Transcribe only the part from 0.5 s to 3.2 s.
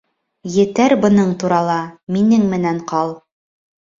Етәр бының турала, Минең менән ҡал.